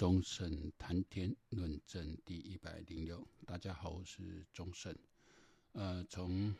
[0.00, 4.96] 中盛谈天论证第一百零六，大家好，我是忠胜。
[5.72, 6.54] 呃，从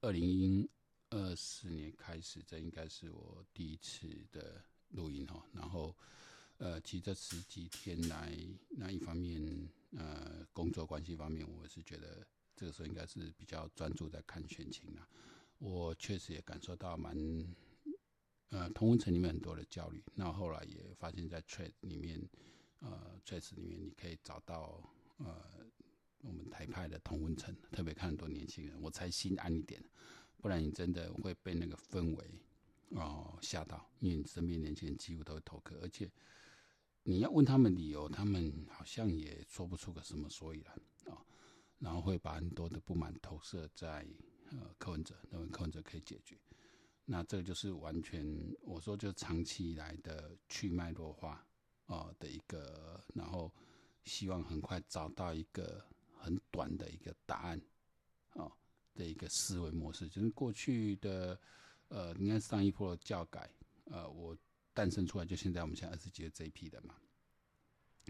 [0.00, 0.66] 二零
[1.10, 5.44] 二四年开始，这应该是我第一次的录音哈。
[5.52, 5.94] 然后，
[6.56, 8.34] 呃，其实这十几天来，
[8.70, 12.26] 那一方面，呃，工作关系方面，我是觉得
[12.56, 15.06] 这个时候应该是比较专注在看选情了。
[15.58, 17.14] 我确实也感受到蛮。
[18.50, 22.22] 呃，同温层里面很多的焦虑，那后来也发现，在 trade 里面，
[22.84, 24.80] 呃 t r a c e 里面你可以找到
[25.18, 25.42] 呃
[26.20, 29.82] 我们台派的同温层，特别看很多年轻人，我才心安一点，
[30.38, 32.30] 不然你真的会被那个氛围
[32.90, 36.10] 哦吓到，因为你身边年轻人几乎都会投课，而且
[37.02, 41.26] 你要问他们理由，他们好像也说不出个什么所以然啊、哦，
[41.78, 44.06] 然后会把很多的不满投射在
[44.50, 46.38] 呃柯文哲，认为柯文哲可以解决。
[47.04, 48.26] 那这个就是完全，
[48.62, 51.46] 我说就长期以来的去脉络化
[51.86, 53.52] 啊的一个，然后
[54.04, 55.84] 希望很快找到一个
[56.18, 57.60] 很短的一个答案
[58.32, 58.50] 哦
[58.94, 61.38] 的一个思维模式，就是过去的
[61.88, 63.50] 呃，应该上一波的教改，
[63.84, 64.36] 呃，我
[64.72, 66.94] 诞生出来就现在我们现在二十几个这一批的嘛，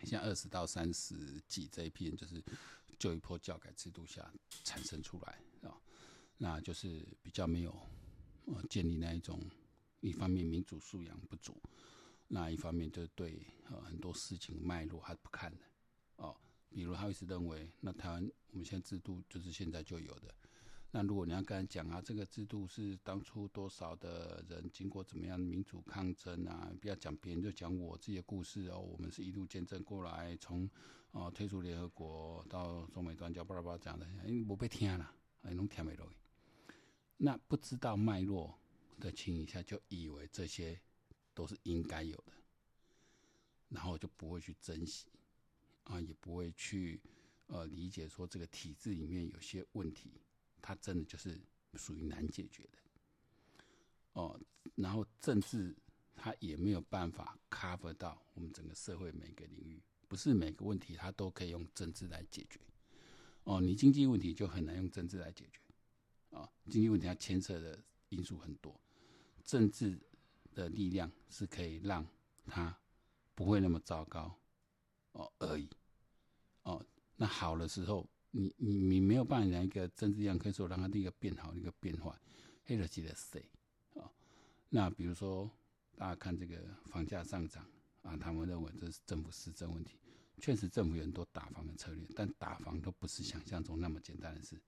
[0.05, 2.43] 现在二十到三十几这一批人就是
[2.99, 4.33] 旧一波教改制度下
[4.63, 5.33] 产生出来
[5.63, 5.77] 啊、哦，
[6.39, 7.75] 那就是比较没有。
[8.47, 9.41] 呃，建立那一种，
[10.03, 11.57] 一方面民主素养不足，
[12.35, 15.65] 那一方面就是对呃很多事情脉络还不看的
[16.17, 16.37] 哦。
[16.69, 20.35] 比如他一直认为，那台湾我们现在制度就是现在就有的。
[20.91, 26.73] 那如果你要跟他讲啊，这个制度是当初多少的人经过怎么样民主抗争啊？
[26.81, 28.81] 不要讲别人，就讲我自己的故事哦。
[28.81, 30.69] 我们是一路见证过来，从
[31.13, 36.09] 哦退出联合国到中美断交，巴拉巴拉讲的，因为我被听了，哎，拢听不落。
[37.17, 38.53] 那不知道脉络
[38.99, 40.81] 的情形下，就以为这些
[41.35, 42.33] 都是应该有的，
[43.69, 45.07] 然后就不会去珍惜
[45.83, 47.01] 啊，也不会去
[47.49, 50.13] 呃理解说这个体制里面有些问题，
[50.63, 51.41] 它真的就是
[51.75, 52.79] 属于难解决的
[54.13, 54.41] 哦。
[54.77, 55.77] 然后政治
[56.17, 62.61] 它也没有办法 cover 到我们整个社会每个领域，不是每个问题它都可以用政治来解决
[63.43, 63.61] 哦。
[63.61, 65.61] 你经济问题就很难用政治来解决。
[66.31, 68.81] 啊，经济问题它牵涉的因素很多，
[69.45, 69.97] 政治
[70.55, 72.07] 的力量是可以让
[72.47, 72.77] 它
[73.35, 74.35] 不会那么糟糕
[75.13, 75.69] 哦而已。
[76.63, 76.85] 哦，
[77.17, 82.11] 那好的时候，你你你没有办法让一个政治力量可以说让它一个变好，一个变坏，
[82.65, 83.45] 黑了记得谁
[83.95, 84.11] 啊？
[84.71, 85.51] 那比如说
[85.97, 86.57] 大家看这个
[86.87, 87.67] 房价上涨
[88.03, 89.97] 啊，他们认为这是政府施政问题，
[90.39, 94.61] 确实政府有很多打房的策略，但打房都不是想象中那么简单的事。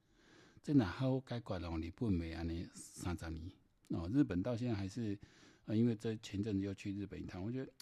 [0.62, 3.50] 真的好改观了，日本没安尼三十年
[3.88, 5.18] 哦，日本到现在还是，
[5.66, 7.72] 呃，因为这前阵子又去日本一趟，我觉得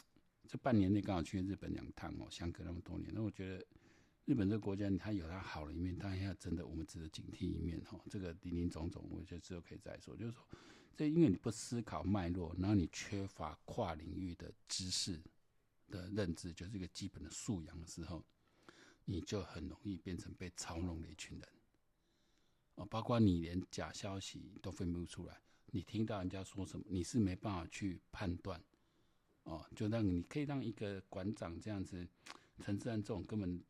[0.48, 3.64] 这半年内刚好去日本两趟哦，相隔那么多年，那我觉得
[4.24, 8.00] 日本这个国家它有它好的一面，但要真的我们值得警惕一面哦。
[8.10, 10.16] 这个林林总总，我觉得之后可以再说。
[10.16, 10.42] 就是说，
[10.96, 15.20] 这因为你不思考脉络，然后你缺乏跨领域的知识
[15.90, 18.24] 的认知，就是一个基本的素养的时候，
[19.04, 21.48] 你就很容易变成被操弄的一群人。
[22.76, 25.38] 哦，包括你连假消息都分不出来，
[25.74, 28.62] 你听到人家说什么，你是没办法去判断。
[29.42, 32.06] 哦，就让你可以让一个馆长这样子，
[32.60, 33.60] 陈志安这种根本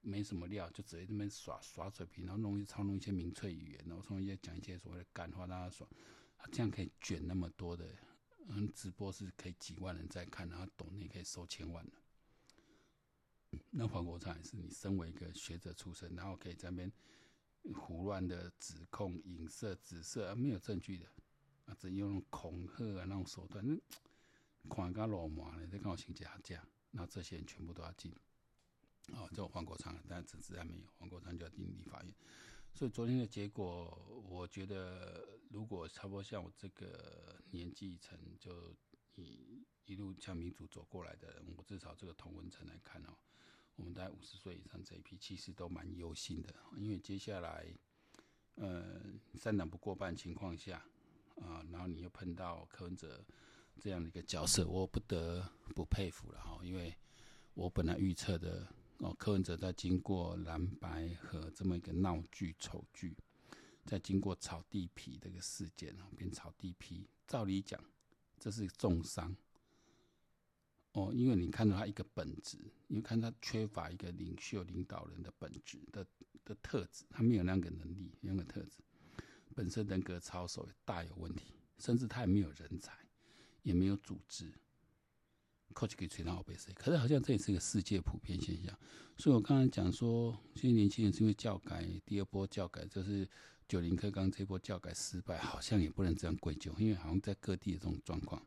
[0.00, 5.90] 没什么料，就直接那边耍耍嘴皮，然后弄一操弄一些民粹语言，然后从一些讲一些所谓的干话，让他爽，
[6.38, 7.92] 他这样可以卷那么多的，
[8.46, 11.92] 嗯，直播是可以几万人在看，然后抖内可以收千万的。
[13.70, 16.92] 那黄国昌也是，你身为一个学者出身，然后可以在那边。
[17.74, 21.06] 胡乱的指控、影射、指涉，啊，没有证据的，
[21.68, 23.78] 啊，只用恐吓啊那种手段，那
[24.68, 28.10] 狂加落马的，在跟我请假价，那这些人全部都要进。
[29.12, 32.12] 哦，这黄国昌，但是陈智菡还没有，黄国昌就要进立法院。
[32.74, 33.86] 所以昨天的结果，
[34.28, 38.74] 我觉得如果差不多像我这个年纪层，就
[39.14, 43.16] 一一路向民主走过来的人，我至少这个同文层来看哦。
[43.76, 47.66] 我们大概五十岁以上这一批，其实都蛮忧心的，因为接下来，
[48.56, 49.00] 呃，
[49.36, 50.84] 三党不过半情况下，
[51.40, 53.24] 啊，然后你又碰到柯文哲
[53.80, 56.94] 这样的一个角色，我不得不佩服了哈，因为
[57.54, 58.66] 我本来预测的
[58.98, 63.16] 哦，柯文哲在经过蓝白和这么一个闹剧丑剧，
[63.84, 67.82] 再经过炒地皮这个事件啊，变炒地皮，照理讲
[68.38, 69.36] 这是重伤。
[70.92, 72.58] 哦，因为你看到他一个本质，
[72.88, 76.04] 你看他缺乏一个领袖、领导人的本质的
[76.44, 78.78] 的特质，他没有那个能力，那个特质，
[79.58, 81.46] 本身人格操守大有问题，
[81.78, 82.92] 甚至他也没有人才，
[83.64, 84.52] 也没有组织。
[85.74, 86.72] 可以吹到后背声。
[86.74, 88.76] 可是好像这也是一个世界普遍现象。
[89.16, 93.28] 所以我刚才讲说，现在年轻人是因为教改，第二波教改就是
[93.66, 98.40] 九零课纲这波教改失败，好像也不能这样归咎，因为好像在各地的这种状况。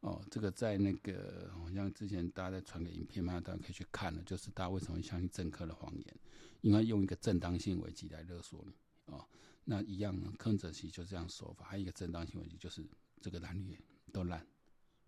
[0.00, 6.16] 哦，这个在那个好像之前大家在传个影片嘛，大家可以去看了，就是大家为什么相信政客的谎言？
[6.62, 8.74] 因为用一个正当性危机来勒索你。
[9.06, 9.26] 哦，
[9.64, 12.84] 那一样，柯文哲其实就这样说法，还有一个正当性危机就是
[13.20, 13.78] 这个蓝绿
[14.12, 14.46] 都烂，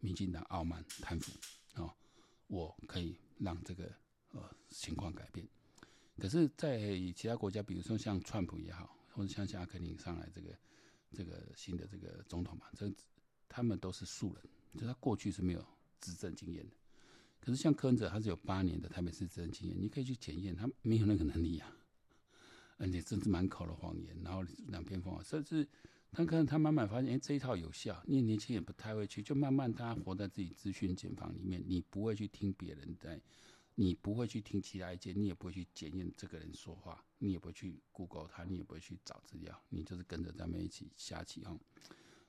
[0.00, 1.32] 民进党傲慢贪腐。
[1.74, 1.92] 哦，
[2.46, 3.92] 我可以让这个
[4.30, 5.46] 呃情况改变。
[6.18, 6.78] 可是，在
[7.16, 10.56] 其他国家，比如说像川普也好，或者像像阿肯宁上来这个
[11.12, 12.88] 这个新的这个总统嘛，这
[13.48, 14.44] 他们都是素人。
[14.78, 15.64] 就他过去是没有
[16.00, 16.76] 执政经验的，
[17.40, 21.76] 可是像柯文哲，他是有八年的台北市执政经验，你可以去检验，他没有那个能力啊，
[22.76, 25.66] 而且甚至满口的谎言，然后两边疯，甚至
[26.10, 33.20] 他可能他慢慢发现，哎、这一套有效，因为年轻人不太会去，就慢慢他活在自己资讯茧房里面，你不会去听别人在，
[33.74, 41.58] 你不会去听其他意见，你也不会去检验这个人说话，你也不会去 Google 他，你也不会去找资料，你就是跟着他们一起瞎起哄。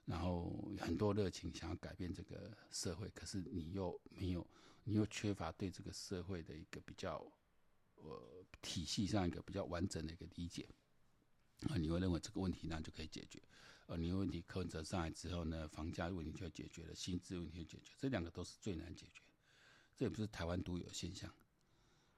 [0.05, 4.45] 然后很多热情想要改变这个社会，可是你又没有，
[4.83, 7.25] 你又缺乏对这个社会的一个比较，
[7.95, 10.67] 呃，体系上一个比较完整的一个理解，
[11.69, 13.41] 啊，你会认为这个问题呢就可以解决，
[13.87, 19.21] 呃，你的问题柯文哲上来之后呢，房价问题就解决了，薪资问题就解决，这两个都是最难解决，
[19.95, 21.31] 这也不是台湾独有的现象。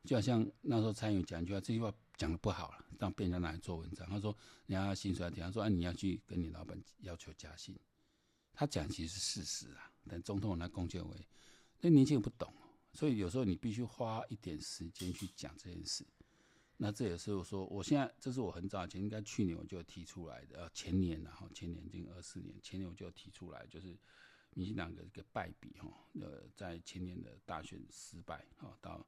[0.04, 4.08] 就好像那时候参与讲一句话，这句话讲的不好了，让别人拿来做文章。
[4.08, 4.34] 他说
[4.66, 7.78] ：“你要薪水要提。”他说：“、啊，你要去跟你老板要求加薪。”
[8.54, 11.28] 他讲其实是事实啊，但总统来攻击为，
[11.82, 12.54] 那年轻人不懂，
[12.94, 16.06] 所以有时候你必须花一点时间去讲这件事。
[16.78, 23.98] 那这也是我说，我现在这是我很早前应该去年我就提出来的，呃，前年然后前年近二四年，前年我就提出来，就是
[24.52, 25.92] 民进党的一个败笔哈，
[26.22, 29.06] 呃，在前年的大选失败哈到。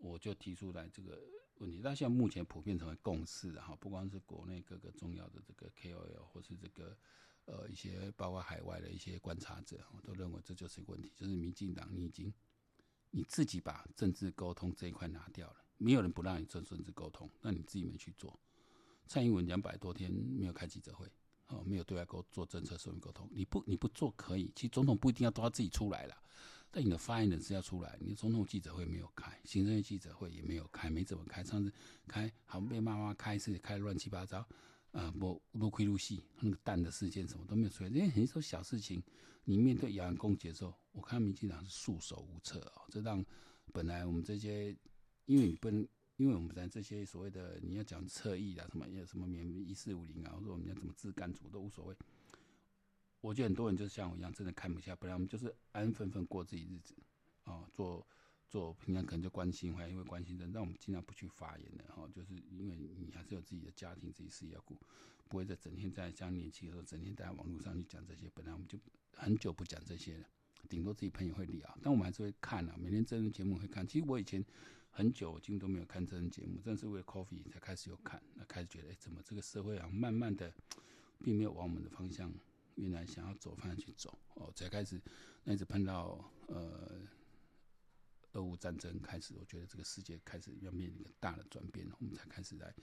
[0.00, 1.20] 我就提出来这个
[1.56, 6.96] 问题，但现在目前普遍成为共识哈，不光是国内各个重要的这个 KOL，或是这个
[7.46, 12.32] 呃一些包括海外的一些观察者，我都认为这就是一个问题，就是民进党你已经
[13.10, 18.38] 你自己把政治沟通这一块拿掉了，没有人不让你做政治沟通，那你自己没去做。
[19.06, 21.10] 蔡英文两百多天没有开记者会，
[21.46, 26.14] 哦，没有对外沟做政策说明沟通，你不你不做可以，其实总统不一定要都要自己出来了。
[26.70, 31.42] 但你的发言人是要出来，你总统记者会没有开，行政院记者会也没有开，没怎么开。
[31.42, 31.72] 上次
[32.06, 34.46] 开好像被妈妈开是开乱七八糟，
[34.90, 37.88] 呃，不撸亏撸细，那个蛋的事件什么都没有出来。
[37.88, 39.02] 因为很多小事情，
[39.44, 42.82] 你面对谣言攻击的时候，我看民进党是束手无策哦。
[42.90, 43.24] 这让
[43.72, 44.76] 本来我们这些，
[45.28, 45.86] 因为你不能，
[46.16, 51.94] 因为我们在这些所谓的你要讲侧翼啊，什么有什么免一四五零啊，或者我们要怎么自干组都无所谓。
[53.20, 54.96] 我觉得很多人就是像我一样，真的看不下。
[54.96, 56.94] 本来我们就是安安分分过自己日子，
[57.44, 58.06] 哦，做
[58.48, 64.74] 做平常可能就关心，还因为关心人，但我们尽量不去发言的哈、就是因为你还是有自己的家庭、自己事业要顾，
[65.28, 68.30] 不会再整天在像年轻的时候，整天在网络上去讲这些。
[68.34, 68.78] 本来我们就
[69.12, 70.26] 很久不讲这些了，
[70.68, 73.86] 顶多自己朋友会聊，但我们还是会看啊，每天真人节目会看。
[73.86, 74.42] 其实我以前
[74.98, 80.52] 很久几乎都没有看真人节目，正是为了 coffee 才开始有看，那开始觉得，哎，怎么这个社会啊，慢慢的
[81.22, 82.34] 并没有往我们的方向。
[82.74, 85.00] 原来想要走方向去走哦，才开始
[85.44, 87.00] 那一直碰到呃，
[88.32, 92.74] 俄乌战争开始，我觉得这个世界开始要面临一个大的转变了，我们才开始来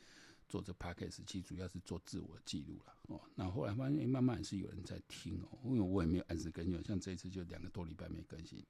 [0.48, 3.22] 做这 podcast，其实主要是做自我记录了哦。
[3.36, 8.63] 那后来发现，哎，慢慢也是有人在听哦，因为我也没有按时更新，像这一次就两个多礼拜没更新。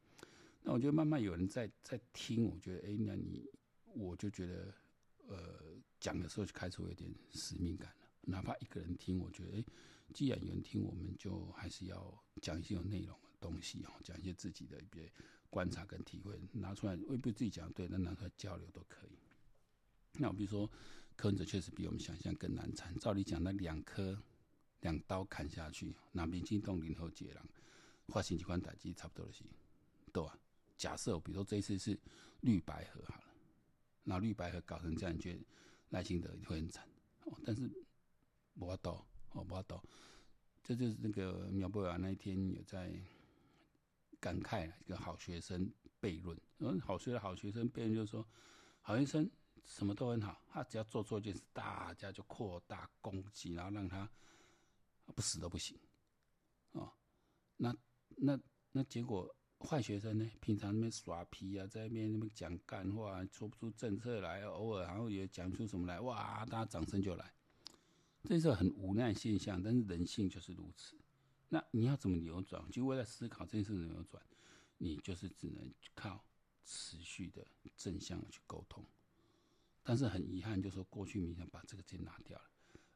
[0.66, 3.48] 那我觉得慢慢有人在在听，我觉得哎，那你
[3.94, 4.74] 我就觉得
[5.28, 9.66] 呃，讲的时候就开始有点使命感了，哪怕一个人听，我觉得哎。
[10.14, 15.12] 既然有人听，我们就还是要讲一些有内容的东西哦，讲一些自己的一些
[15.50, 19.18] 观察跟体会，拿出来未必自己讲对，但拿出来交流都可以。
[20.20, 20.70] 那我比如说，
[21.16, 22.96] 柯文哲确实比我们想象更难缠。
[23.00, 24.16] 照理讲，那两颗
[24.82, 27.44] 两刀砍下去，那民进党林和杰郎
[28.08, 29.44] 发生几款打击差不多的是，
[30.14, 30.38] 对啊。
[30.78, 32.00] 假设比如说这一次是
[32.42, 33.34] 绿白合好了，
[34.04, 35.40] 那绿白合搞成这样，你觉得
[35.90, 36.88] 赖清德会很惨
[37.24, 37.38] 哦。
[37.46, 37.70] 但是
[38.56, 39.04] 无法度。
[39.32, 39.84] 我不知道，
[40.64, 42.90] 这就是那个苗博雅那一天有在
[44.18, 46.40] 感慨一个好学生悖论。
[46.60, 48.26] 嗯，好学的好学生悖论就是说，
[48.82, 49.30] 好学生
[49.66, 54.10] 什么都很好，他只要做错一件事，大家就扩大攻击，然后让他
[55.14, 55.78] 不死都不行。
[56.72, 56.90] 哦，
[57.58, 57.76] 那
[58.16, 58.40] 那
[58.72, 60.30] 那结果坏学生呢？
[60.42, 67.34] 平常那边耍皮啊，在那边那边讲干话，说不出政策来，偶尔然后也讲出什么来，哇，大家掌声就来。
[68.24, 70.96] 这是很无奈现象，但是人性就是如此。
[71.50, 72.70] 那你要怎么扭转？
[72.72, 74.22] 就为了思考这件事怎么扭转。
[74.78, 76.26] 你就是只能靠
[76.66, 77.48] 持续的
[77.78, 78.84] 正向的去沟通。
[79.84, 82.46] 但是很遗憾，就是说过去民进党把这个键拿掉了。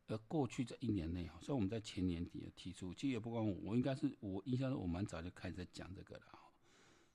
[0.07, 6.23] 而过去这一年内，好像我们在前年底提出，其实也不光我，我应该是我印象中我蛮早就开始在讲这个了。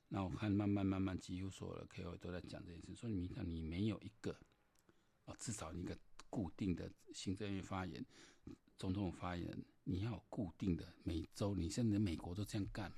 [0.07, 4.37] 那我看慢慢慢慢，几乎所有的 K O 都在讲这件事，说民进党你没有一个
[5.25, 5.97] 啊，至少一个
[6.29, 8.05] 固定的行政院发言、
[8.77, 12.97] 总统发言，你要有固定的每周，你现在美国都这样干嘛？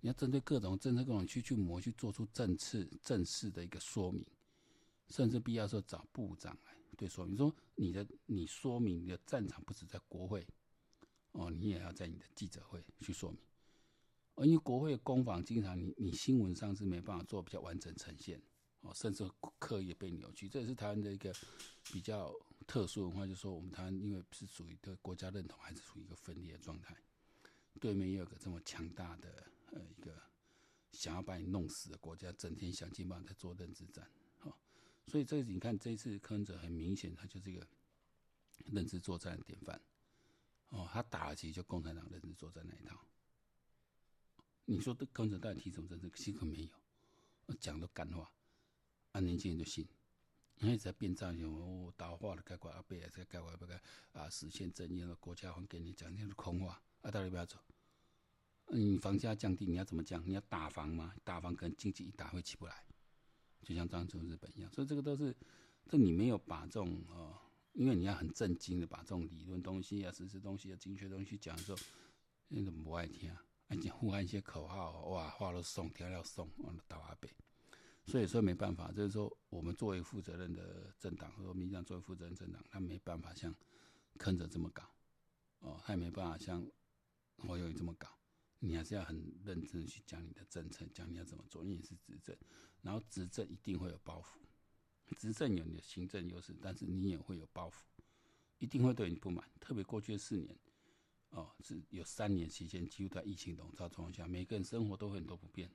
[0.00, 4.24] 你要针对各种政策各种去去模去做出政策正式的一个说明，
[5.08, 10.46] 甚至必要时候找部长来对说明，说你的你说明你的战场不止在国会
[11.32, 13.38] 哦，你也要在你的记者会去说明。
[14.44, 18.40] 因为国会攻防经常你你新闻上是没办法做比较完整呈现
[18.80, 19.28] 哦，甚至
[19.58, 21.34] 刻意被扭曲，这也是台湾的一个
[21.92, 22.32] 比较
[22.66, 26.96] 特殊文化，就是说我们台湾因为是属于对国家认同还是处于一个分裂的状态，
[27.78, 30.14] 对面也有个这么强大的呃一个
[30.92, 34.08] 想要把你弄死的国家，整天想尽办法在做认知战，
[34.40, 34.52] 哦，
[35.06, 37.66] 所以这你看这一次柯文哲很明显他就是一个
[38.72, 39.78] 认知作战的典范，
[40.70, 42.98] 哦，他打了其实就共产党认知作战那一套。
[44.64, 46.08] 你说的柯文哲到底提什么政策？
[46.14, 48.30] 其实没有，讲的干话，
[49.12, 49.86] 啊，年轻人就信，
[50.56, 57.58] 他一直在变造，我导化的改革阿伯在改革不改啊，实现正义的国家还给你讲那些空话，啊，到底不要走？
[58.72, 60.22] 你房价降低，你要怎么降？
[60.24, 61.12] 你要打房吗？
[61.24, 62.84] 打房可能经济一打会起不来，
[63.62, 64.72] 就像当初日本一样。
[64.72, 65.36] 所以这个都是，
[65.88, 67.36] 这你没有把这种哦，
[67.72, 71.78] 因为你要很正经的把这种理论东西啊、实质东西啊、精确东西讲的时候，
[72.46, 73.44] 你怎么不爱听啊。
[73.70, 77.30] 而且呼喊一些口号，哇，话都送，调料送，完了倒阿北。
[78.04, 83.54] 所以说没办法，就是说我们作为负责任的政党，和民进党作为负责任政党，他没办法像
[84.18, 84.82] 坑着这么搞，
[85.60, 86.66] 哦，他也没办法像
[87.38, 88.08] 侯友宜这么搞。
[88.58, 91.62] 你还是要很认真去讲你的政策，讲你要怎么做。
[91.62, 92.36] 你也是执政，
[92.82, 97.74] 然后执政一定会有包袱，执政有你的行政优势，但是你也会有包袱，
[98.58, 99.48] 一定会对你不满。
[99.60, 100.58] 特别过去四年。
[101.30, 105.70] 哦，是有三年期间，几乎在疫情笼罩状况下，每个人生活都很多不便，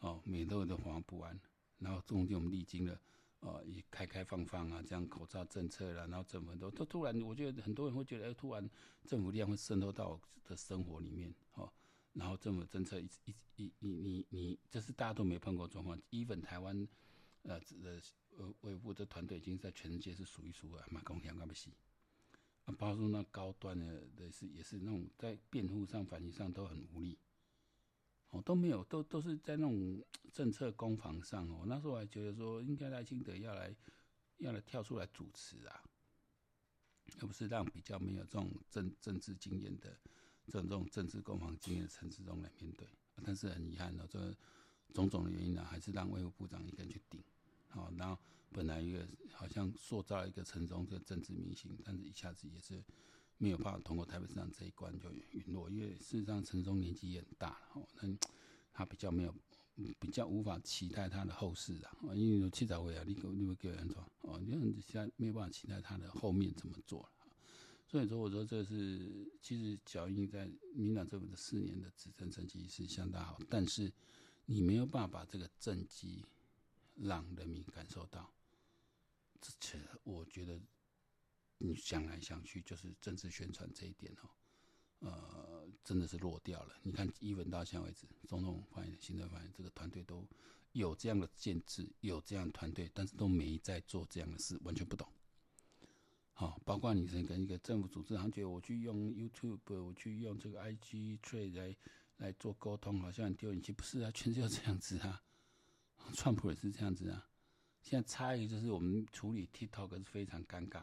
[0.00, 1.38] 哦，每个人都惶惶不安。
[1.78, 3.00] 然后中间我们历经了，
[3.40, 8.70] 哦，也开开放放啊，这样口罩政策啦，然后怎么都都突然，我觉得很多人会觉得，哎，突然
[9.06, 11.72] 政府力量会渗透到我的生活里面，哦，
[12.12, 15.98] 然后政府政策一一一你你你，这是大家都没碰过状况。
[16.10, 16.86] even 台湾，
[17.42, 18.00] 呃，呃，
[18.36, 21.72] 呃，卫福的团队已经在全世界是数一数二，蛮贡献干不西。
[22.74, 27.16] 包括那高端的的是也是那种在辩护上、反击上都很无力，
[28.30, 31.64] 哦，都没有，都都是在那种政策攻防上哦。
[31.66, 33.72] 那时候我还觉得说，应该赖清德要来
[34.38, 35.80] 要来跳出来主持啊，
[37.20, 39.96] 而不是让比较没有这种政政治经验的
[40.46, 42.86] 这种这种政治攻防经验的陈时中来面对。
[43.22, 44.18] 但是很遗憾的，这
[44.92, 47.22] 种种的原因呢，还是让卫务部长一个人去顶，
[47.68, 48.18] 好，然后。
[48.52, 52.82] 本来一个好像塑造一个陈时中这政治明星，但是一下子也是
[53.38, 58.08] 没有办法通过台北市长这一关就陨落，因为事实上陈时中年纪也很大了哦，那
[58.72, 59.34] 他比较没有，
[59.98, 67.10] 比较无法期待他的后事啊，因为有七早会啊，你给你会给人说哦，你现在没有办法期待他的后面怎么做了，
[67.86, 73.92] 所以说我说这是其实小英在民党政府的四年的执政成绩是相当好，但是
[74.46, 76.24] 你没有办法把这个政绩
[76.96, 78.32] 让人民感受到。
[79.40, 80.60] 这其我觉得，
[81.58, 84.30] 你想来想去，就是政治宣传这一点哦，
[85.00, 86.74] 呃，真的是落掉了。
[86.82, 90.26] 你看，even 到现在为止，总统发言、行政发言这个团队都
[90.72, 95.06] 有这样的建制，有这样的团队，但是都没在做这样的事，完全不懂。
[96.32, 101.76] 好、哦，包括你是跟一个政府组织，好像觉得我去用 YouTube，我去用这个 IG Trade 来
[102.16, 105.22] 来做沟通，好像很丢人其实，不是啊，全是要这样子啊，
[106.14, 107.28] 川普也是这样子啊。
[107.82, 110.82] 现在差一个就是我们处理 TikTok 是非常尴尬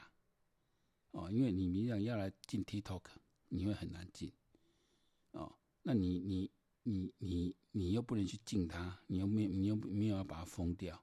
[1.12, 3.02] 哦，因为你明想要来进 TikTok，
[3.50, 4.32] 你会很难进
[5.32, 5.54] 哦。
[5.82, 6.50] 那你你
[6.84, 11.00] 你你你又不能去进它，你又没你又没有要把它封掉。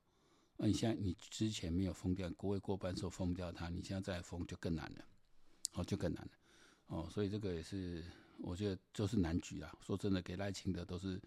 [0.56, 5.04] 那你现在你之前没有封掉，国会过半时候封掉它，你现在再封就更难了，
[5.74, 6.32] 哦，就更难了
[6.86, 7.08] 哦。
[7.10, 8.02] 所以这个也是
[8.38, 9.74] 我觉得就是难局啊。
[9.80, 11.20] 说真的，给赖清德都是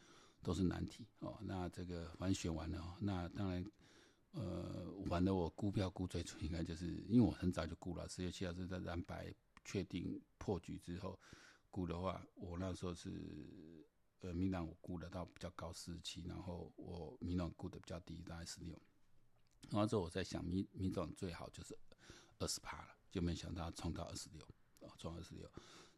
[0.44, 1.40] 都是难题哦。
[1.42, 3.66] 那这个反正选完了，那当然。
[4.36, 9.32] 呃，反正我估票估最准，应该就是因为我很早就估了，十月七号是在蓝白
[9.64, 11.20] 确定破局之后
[11.70, 13.86] 估的话，我那时候是
[14.22, 18.76] 呃民党我估得到比较高四十七，然后我民党估的比较低，大概十六。
[19.70, 21.78] 然后之后我在想民民众最好就是
[22.40, 24.44] 二十趴了，就没想到冲到二十六，
[24.80, 25.48] 哦，冲二十六，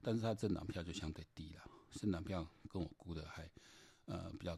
[0.02, 3.50] 但是他政党票就相对低了，政党票跟我估的还
[4.06, 4.58] 呃比较。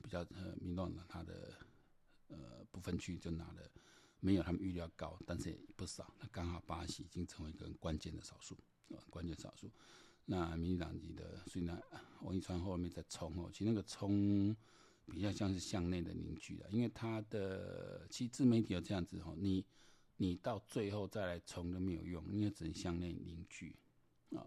[0.00, 1.52] 比较呃，民众党他的
[2.28, 3.68] 呃不分区就拿的
[4.20, 6.14] 没有他们预料高，但是也不少。
[6.20, 8.56] 那刚好巴西已经成为一个关键的少数，
[8.90, 9.68] 呃，关键少数。
[10.24, 11.82] 那民进党籍的，虽然，
[12.22, 14.56] 王一川后面在冲哦，其实那个冲
[15.10, 19.62] 比较像是向内的凝聚了，因为他的其实自媒体有这样子哦，你
[20.16, 23.76] 你到最后再来冲都没有用，因为只能向内凝聚
[24.30, 24.46] 啊。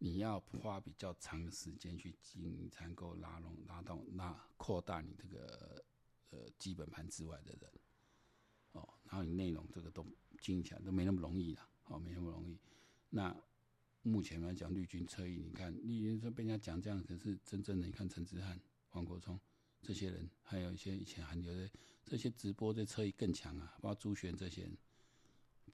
[0.00, 5.84] 你要花比较长的时间去经营，才能够拉拢、拉动、拉扩大你这个
[6.30, 7.70] 呃基本盘之外的人
[8.72, 8.88] 哦。
[9.02, 10.06] 然后你内容这个都
[10.40, 12.56] 经营起来都没那么容易了，哦，没那么容易。
[13.10, 13.36] 那
[14.02, 19.36] 目前来讲，绿军车翼，你看绿军说被人家讲这样，可是真正的你看陈志汉、黄国聪
[19.82, 21.68] 这些人，还有一些以前还留的
[22.04, 24.78] 这些直播的车翼更强啊，包括朱璇这些人，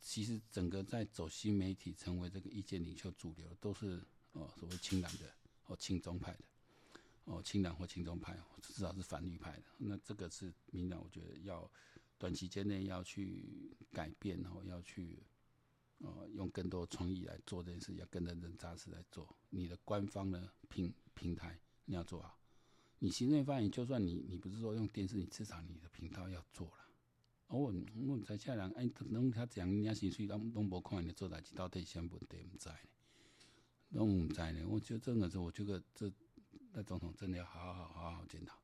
[0.01, 4.03] 其实整个在走新媒体，成为这个意见领袖主流，都是。
[4.35, 5.25] 哦，所谓亲蓝的，
[5.67, 6.45] 哦，亲中派的，
[7.25, 9.63] 哦，亲蓝或亲中派，至少是反绿派的。
[9.79, 11.71] 那这个是民党，我觉得要
[12.19, 15.23] 短期间内要去改变，然后要去，
[15.99, 19.37] 哦，用更多创意来做这件事，要更认真扎实来做。
[19.51, 22.39] 你的官方的平平台你要做好，
[22.99, 26.85] 你行政发言，就算你你不是说用电视，你至少你的频道要做了。
[27.47, 27.75] 哦，我
[28.09, 32.77] 我才下人，哎，弄他讲人家薪水，拢拢无看你做代志，到底什么问题不知呢？
[33.95, 36.13] 都唔在呢，我觉得真的是，我觉得这
[36.73, 38.59] 那总统真的要好好好好检讨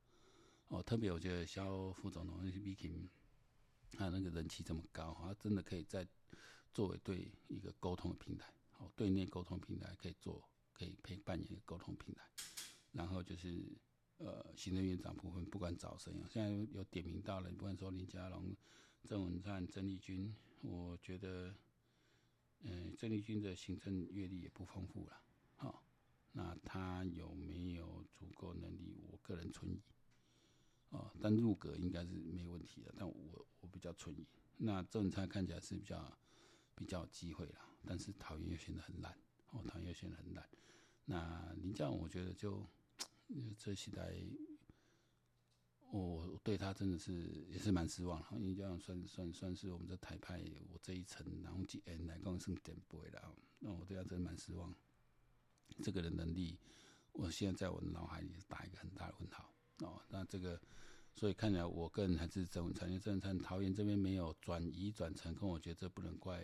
[0.67, 0.83] 哦。
[0.83, 3.09] 特别我觉得肖副总统那些毕竟
[3.93, 6.05] 他那个人气这么高，他真的可以在
[6.73, 12.23] 作为对一个沟通的平台，哦，对内沟通平台可以做，可以陪伴一个沟通平台。
[12.91, 13.65] 然后就是
[14.17, 18.53] 呃，行政院长部分不管找谁，现在有点名到了，不管说林佳龙、
[19.05, 21.55] 郑文灿、郑丽君，我觉得。
[22.63, 25.21] 嗯，郑丽君的行政阅历也不丰富了，
[25.55, 25.79] 好、哦，
[26.31, 29.01] 那他有没有足够能力？
[29.09, 29.81] 我个人存疑，
[30.89, 34.27] 哦，但入阁应该是没问题的，但我我比较存疑。
[34.57, 36.17] 那郑文灿看起来是比较
[36.75, 39.11] 比较有机会了，但是桃园又显得很烂，
[39.51, 40.47] 哦，桃园又显得很烂。
[41.05, 42.65] 那林佳我觉得就
[43.57, 44.13] 这时代。
[45.91, 54.73] 我对他真的是也是蛮失望，因为这样算算算是我们这台派我这一层，然后几 N 来刚是点不会了，那我对他真的蛮失望。
[55.83, 56.57] 这个人能力，
[57.11, 60.01] 我现在在我的脑海里打一个很大的问号哦。
[60.07, 60.59] 那这个，
[61.13, 66.41] 所以看起来我个人还是郑文灿，因为郑文灿桃园这边没有转移转成功，我觉得这不能怪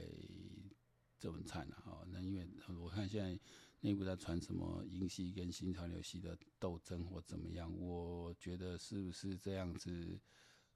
[1.17, 2.05] 郑文灿了哦。
[2.11, 2.45] 那因为
[2.81, 3.39] 我看现在。
[3.81, 7.71] 内部在传什么英系跟新潮流系的斗争或怎么样？
[7.79, 10.19] 我觉得是不是这样子？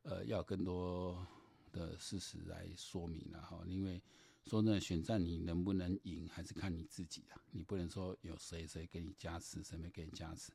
[0.04, 1.26] 呃，要更多
[1.72, 3.64] 的事实来说明了哈。
[3.66, 4.02] 因为
[4.46, 7.40] 说真的，选战你能不能赢，还是看你自己的。
[7.52, 10.52] 你不能说有谁谁给你加持，谁没给你加持，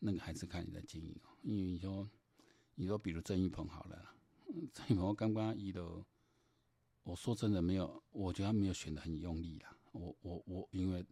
[0.00, 1.30] 那个还是看你的经营哦。
[1.42, 2.10] 因为你说，
[2.74, 4.14] 你说比如郑运鹏好了，
[4.72, 6.04] 郑运鹏刚刚一的，
[7.04, 9.76] 我说真的没有，我觉得他没有选的很用力啦。
[9.92, 11.04] 我我我，因为。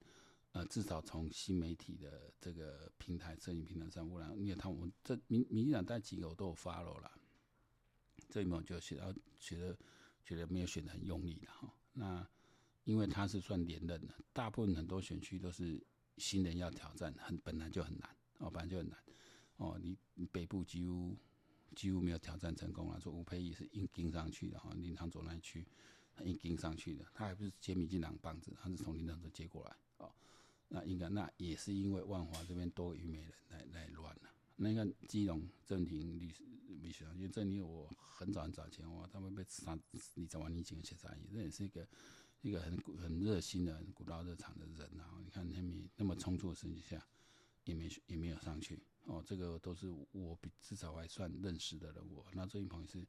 [0.52, 7.10] 呃，至少从新媒体的这个平台、摄影平台上，不然因为他们这民民进党带几个我都有 follow 了，
[8.28, 9.78] 这一幕就写到觉得
[10.22, 11.74] 觉得没有选的很用力的哈。
[11.94, 12.28] 那
[12.84, 15.82] 因为他是算连任的，大部分很多选区都是
[16.18, 18.98] 新人要挑战，很本来就很难哦，本来就很难
[19.56, 19.80] 哦。
[19.80, 21.16] 你北部几乎
[21.74, 25.66] 几乎没有挑战成功了，说吴佩仪是硬盯上去的哈，林昶佐那一区
[26.24, 29.76] 硬盯上去的，他还不是接民进党棒子，他是从林昶佐接过来。
[30.74, 34.32] 那应该那也是因为万华这边多于美人来来乱了。
[34.56, 36.42] 那个基隆郑庭律师
[36.80, 39.78] 律师因为郑庭我很早很早前哇，他们被杀
[40.14, 41.86] 你在玩你几个切杀，这也是一个
[42.40, 45.20] 一个很很热心的很古道热肠的人啊。
[45.22, 47.06] 你看他们那么冲突的情况下，
[47.64, 49.22] 也没也没有上去哦。
[49.26, 52.24] 这个都是我比至少还算认识的人物。
[52.32, 53.04] 那郑运鹏也是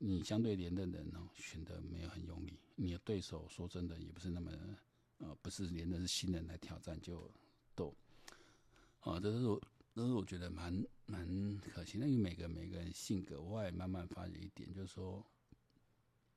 [0.00, 2.58] 你相对连的人哦，选的没有很用力。
[2.76, 4.52] 你的对手说真的也不是那么。
[5.18, 7.30] 呃，不是连的是新人来挑战就
[7.74, 7.94] 斗，
[9.00, 9.62] 啊，这是我，
[9.94, 11.98] 这是我觉得蛮蛮可惜。
[11.98, 15.24] 那因为每个每个人性格，我也慢慢发觉一点，就是说，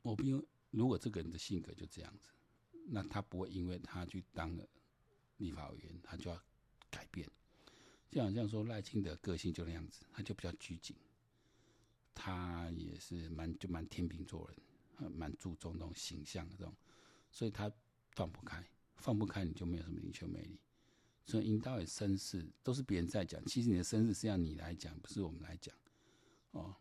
[0.04, 2.30] 我不用，如果这个人的性格就这样子，
[2.86, 4.66] 那他不会因为他去当了
[5.38, 6.42] 立法委员，他就要
[6.92, 7.28] 改变。
[8.12, 10.96] 就好像说赖清德个性就那样子，他就比较拘谨，
[12.14, 16.74] 他也是蛮就蛮天秤座人，蛮注重那种形象的这种，
[17.32, 17.70] 所以他。
[18.18, 20.60] 放不开，放不开，你就没有什么领袖魅力。
[21.24, 25.76] 所以引导的身世都是别人在讲，其实你的声势是要你来讲，不是我们来讲。
[26.50, 26.76] 哦，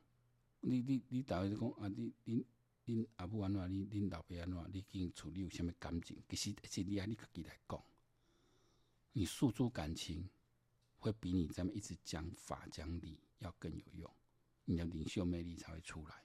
[0.62, 2.46] 你你你大概就讲啊，你你
[2.86, 6.16] 你阿母安怎，你你老爸安怎，你跟处理有什么感情？
[6.30, 7.84] 其实是你啊，你自己来讲，
[9.12, 10.26] 你诉诸感情，
[10.98, 14.10] 会比你这么一直讲法讲理要更有用。
[14.64, 16.22] 你的领袖魅力才会出来。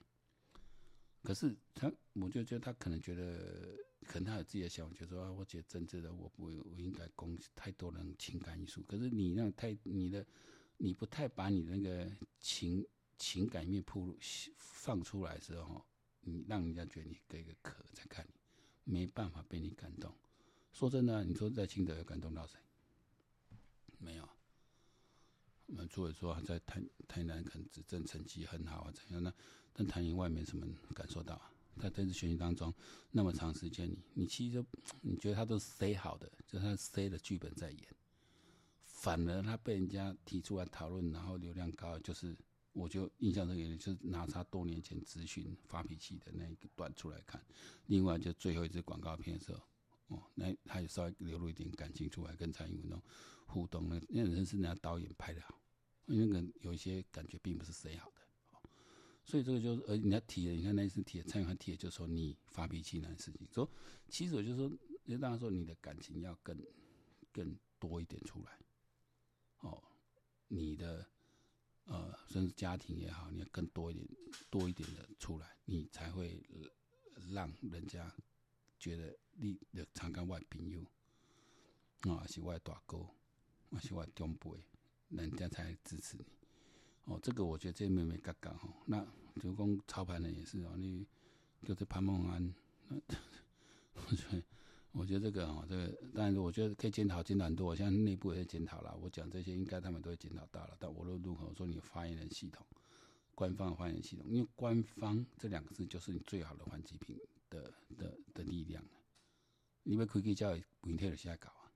[1.22, 8.82] 可是他，我就觉得他可能觉得，可能他有自己的想法，就说啊，我觉得政治的，我不，我应该攻太多人情感因素。
[8.82, 10.26] 可是你让太你的，
[10.76, 12.10] 你不太把你那个
[12.40, 12.84] 情
[13.18, 14.16] 情感面铺露
[14.56, 15.84] 放出来的时候，
[16.20, 18.26] 你让人家觉得你隔一个壳在看
[18.84, 20.12] 你，没办法被你感动。
[20.72, 22.58] 说真的，你说在青德有感动到谁？
[23.98, 24.28] 没有。
[25.66, 29.32] 我们作为说在台台南可能执政成绩很好啊，怎样呢？
[29.72, 31.51] 但台营外没什么感受到啊。
[31.80, 32.72] 在这次选举当中
[33.10, 34.64] 那么长时间，你你其实
[35.00, 37.80] 你觉得他都是塞好的，就是他塞的剧本在演。
[38.84, 42.36] 反而他被人家提出来讨论，然后流量高，就是
[42.72, 47.44] 我就印象深刻，就是拿他多年前咨询发脾气的那一个段出来看。
[47.86, 49.60] 另外就最后一支广告片的时候，
[50.16, 53.02] 哦，那他也稍微流露一点感情出来，跟蔡英文那种
[53.46, 55.60] 互动，那那人是人家导演拍的好。
[56.04, 58.21] 那个有一些感觉并不是谁好的，
[59.24, 63.68] 所以这个就是，而人家提的，你看那一次提的，蔡英文提的，就是说你发脾气那件事情，说
[64.08, 64.70] 其实我就说，
[65.06, 66.56] 就当然说你的感情要更
[67.32, 68.58] 更多一点出来，
[69.60, 69.82] 哦，
[70.48, 71.06] 你的
[71.84, 74.08] 呃，甚至家庭也好，你要更多一点
[74.50, 76.42] 多一点的出来，你才会
[77.30, 78.12] 让人家
[78.78, 80.84] 觉得你的长干外朋友
[82.12, 82.98] 啊是外大哥，
[83.70, 84.50] 啊是外长辈。
[85.08, 86.24] 人家才支持你，
[87.04, 89.04] 哦，这个我觉得这妹妹嘎嘎哈，那
[89.40, 91.04] 就讲操盘的也是哦，你
[91.64, 92.54] 就是潘梦安，
[93.94, 94.42] 我觉得
[94.92, 102.64] 我觉得这个哦，这个但是我觉得可以检讨检讨很多，像内部也检讨了，我讲这些应该他们都会检讨到了，但无论如何我说你发言人系统，
[103.34, 107.18] 官方的发言人系统，因为官方这两个字就是你最好的还击品
[107.50, 108.84] 的的的力量，
[109.82, 111.72] 你们可以叫明天的下稿啊，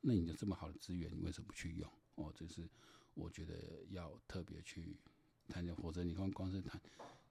[0.00, 1.90] 那你有这么好的资源，你为什么不去用？
[2.14, 2.68] 哦，这是
[3.14, 4.96] 我觉得要特别去
[5.48, 6.80] 谈的，否则你光光是谈，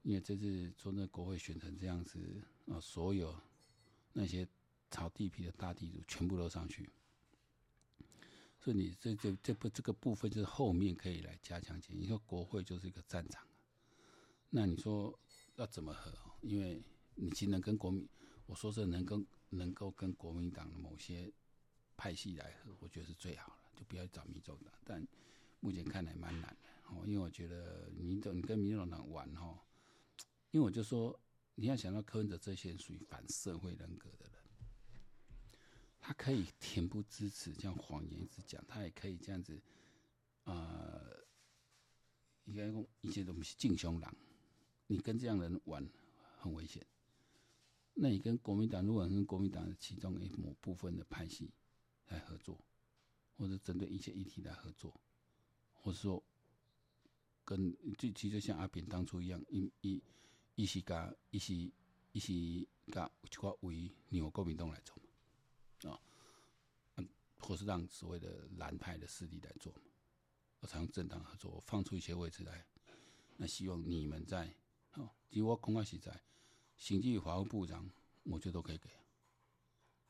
[0.03, 2.19] 因为这次说那国会选成这样子
[2.67, 3.35] 啊，所有
[4.13, 4.47] 那些
[4.91, 6.89] 炒地皮的大地主全部都上去，
[8.59, 11.95] 所以你这这这不这个部分就是后面可以来加强检。
[11.97, 13.47] 你说国会就是一个战场，
[14.49, 15.17] 那你说
[15.55, 16.13] 要怎么和？
[16.41, 16.81] 因为
[17.15, 18.07] 你既能跟国民，
[18.45, 21.31] 我说是能跟能够跟国民党的某些
[21.95, 23.59] 派系来和，我觉得是最好了。
[23.75, 25.07] 就不要找民众党，但
[25.59, 27.03] 目前看来蛮难的哦。
[27.05, 29.57] 因为我觉得民众你跟民众党玩哈，
[30.51, 31.19] 因为我就说
[31.55, 34.33] 你要想到柯文哲这些人属于反社会人格的人，
[35.99, 39.61] 他可以恬不知耻，这样谎言一直讲，他也可以这样子，
[40.45, 41.23] 呃，
[42.45, 44.15] 应该讲一些东西敬凶狼，
[44.87, 45.87] 你跟这样的人玩
[46.37, 46.85] 很危险。
[47.93, 51.51] 那你跟国民党，如果跟国民党其中一某部分的派系
[52.07, 52.59] 来合作。
[53.37, 54.99] 或者针对一些议题来合作，
[55.81, 56.23] 或者说
[57.43, 60.01] 跟就其实像阿扁当初一样，一一
[60.55, 61.73] 一起搞一起
[62.11, 64.95] 一起搞就话为纽国民党来做
[65.83, 65.99] 嘛，啊，
[67.39, 69.81] 或是让所谓的蓝派的势力来做嘛，
[70.59, 72.65] 我采用政党合作，我放出一些位置来，
[73.37, 74.53] 那希望你们在，
[74.93, 76.21] 哦，其实我恐怕是在
[76.77, 77.89] 行政法务部长，
[78.23, 78.89] 我觉得都可以给。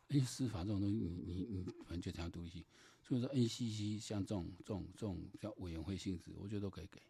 [0.09, 2.65] 哎，司法这种东西，你你你，反正就这样独立
[3.09, 7.01] 就是说，NCC 像这种这种这种叫委员会性质，我觉得都可以给。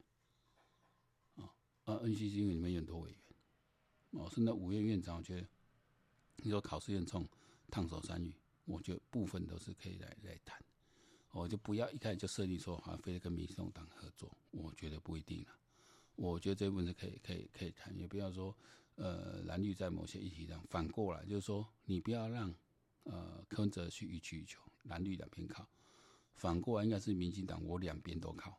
[1.35, 3.17] 啊啊，NCC 因为里面有很多委员，
[4.11, 5.45] 哦，甚至五院院长，我觉得
[6.37, 7.27] 你说考试院冲
[7.69, 8.33] 烫手山芋，
[8.63, 10.57] 我觉得部分都是可以来来谈。
[11.31, 15.49] 我就不要一开始就设定说，好像非得跟民众党合作，我觉得不一定了。
[16.15, 18.55] 我觉得这部分是可以可以可以谈，也不要说
[18.95, 22.55] 呃蓝绿在某些议题上反过来，就是说你不要让。
[23.05, 25.67] 呃，柯文哲去予取予求，蓝绿两边靠，
[26.39, 28.57] 反过来应该是民进党，我两边都靠。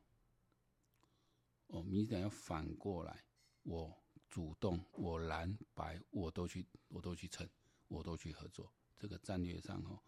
[1.68, 3.24] 哦，民进党要反过来，
[3.62, 3.96] 我
[4.28, 7.48] 主动，我蓝白我都去，我都去撑，
[7.88, 8.70] 我都去合作。
[8.98, 9.98] 这个战略上哦，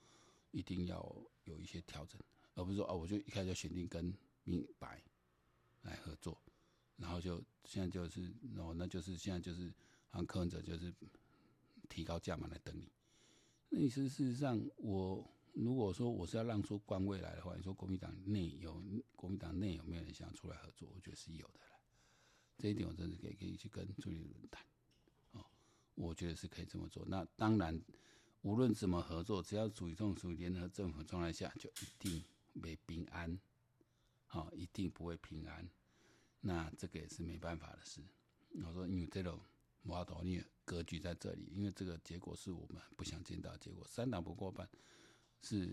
[0.50, 2.20] 一定要有一些调整，
[2.54, 5.02] 而不是说哦，我就一开始就选定跟民白
[5.80, 6.38] 来合作，
[6.98, 9.72] 然后就现在就是哦，那就是现在就是
[10.10, 10.92] 让柯文哲就是
[11.88, 12.92] 提高价码来等你。
[13.70, 18.82] 那意思事实上，我如果说我是要让出官位来的话，你说国民党内有
[19.14, 20.90] 国民党内有没有人想出来合作？
[20.94, 21.80] 我觉得是有的了。
[22.58, 24.64] 这一点我真的可以可以去跟朱立伦谈。
[25.32, 25.44] 哦，
[25.94, 27.04] 我觉得是可以这么做。
[27.06, 27.80] 那当然，
[28.42, 33.38] 无论怎么合作，只要属于这种属于联合政府状态下，就一定没平安，
[34.26, 35.68] 好、哦，一定不会平安。
[36.40, 38.02] 那这个也是没办法的事。
[38.64, 39.40] 我说因为这种。
[39.84, 43.84] 我同意格局在这里，因为这个结果是我们不想见到结果。
[43.84, 44.70] 三党不过半
[45.42, 45.68] 是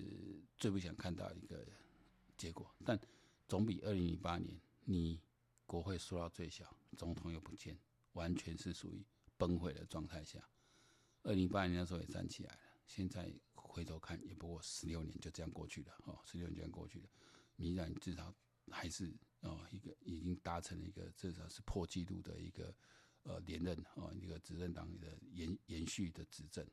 [0.57, 1.65] 最不想看到一个
[2.35, 2.99] 结果，但
[3.47, 5.21] 总比二零零八年你
[5.65, 7.77] 国会缩到最小，总统又不见，
[8.13, 9.05] 完全是属于
[9.37, 10.43] 崩溃的状态下。
[11.23, 17.09] 二零一八年那时候也站起来了，现在回头看也不过十六年就这样过去了，哦，十六年就这样过去了。
[17.55, 18.33] 民进党至少
[18.71, 22.73] 还是哦一个已经达成了一个至少是破纪录的一个
[23.23, 26.65] 呃连任哦一个执政党的延延续的执政。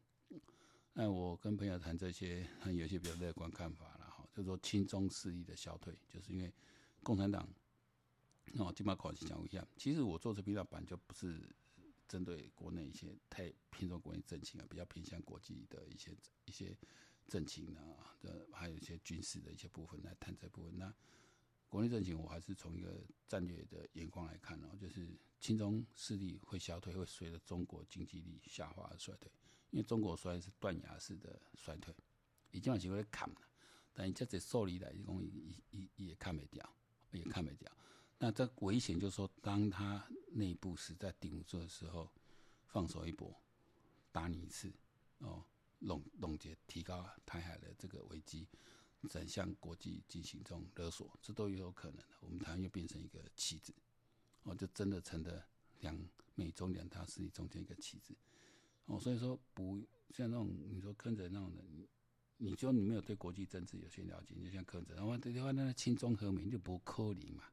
[0.98, 6.50] 那我跟朋友谈这些，有些比较乐观看法了哈，就是说亲中势力的消退，就是因为
[7.02, 7.46] 共产党
[8.54, 11.54] 哦，金马考试讲一下，其实我做这频道版就不是
[12.08, 16.74] 针对国内一些太偏重国内政情啊，比较偏向国际的一些一些
[17.28, 20.78] 政情啊，的还有一些军事的一些部分来谈这部分。
[20.78, 20.90] 那
[21.68, 25.06] 国内政情，我还是从一个战略的眼光来看哦，就是
[25.40, 29.30] 亲中势力会消退，会随着中国经济力下滑而衰退。
[29.70, 31.94] 因为中国虽然是断崖式的衰退，
[32.50, 33.36] 已经往前会砍了，
[33.92, 36.68] 但这这受力来，一共也也也看不掉，
[37.10, 37.70] 也看不掉。
[38.18, 42.10] 那这危险就是说，当他内部实在顶不住的时候，
[42.68, 43.34] 放手一搏，
[44.10, 44.72] 打你一次，
[45.18, 45.44] 哦，
[45.80, 48.46] 弄弄结，提高台海的这个危机，
[49.10, 52.04] 转向国际进行这种勒索，这都有可能的。
[52.20, 53.74] 我们台湾又变成一个棋子，
[54.44, 55.46] 哦，就真的成了
[55.80, 55.98] 两
[56.34, 58.14] 美中两大势力中间一个棋子。
[58.86, 61.88] 哦，所以说不像那种你说柯文哲那种人，
[62.38, 67.44] 你说你没有对国际政治有些了解，你就像柯文哲，然后对的话，那亲中和美就不可能嘛。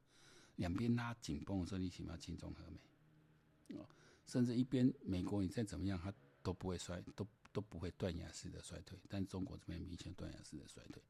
[0.58, 3.76] 两边拉紧绷的时候，你起码亲中和美。
[3.76, 3.90] 哦，
[4.28, 9.00] 甚至一边美国你再怎么样，它都不会衰，都都不会断崖式的衰退。
[9.10, 11.02] 但中国这边明显断崖式的衰退，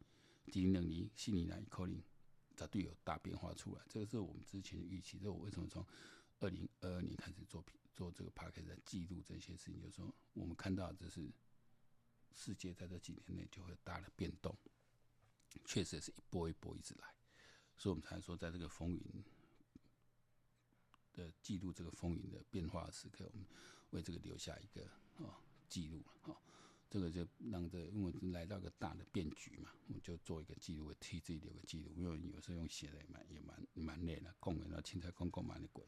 [0.46, 2.02] 低能力、细腻来可能
[2.56, 3.82] 绝对有大变化出来。
[3.90, 5.20] 这个是我们之前的预期。
[5.22, 5.86] 这我为什么从
[6.40, 7.78] 二零二二年开始做品？
[7.96, 11.32] 做这个 podcast 在记录这些事情，就是说我们看到这是
[12.34, 14.58] 世界在这几年内就会大的变动，
[15.66, 17.08] 确实是一波一波一直来，
[17.78, 19.24] 所以我们才说在这个风云
[21.14, 23.46] 的记录这个风云的变化的时刻，我们
[23.92, 25.36] 为这个留下一个哦
[25.70, 26.36] 记录哦，
[26.94, 35.84] 这个就让这、因为来到一个大的变局嘛，我们就做一个记录，替自己留个记录，因为有时候用写的也蛮也蛮蛮累的，讲的那青菜公公蛮的鬼。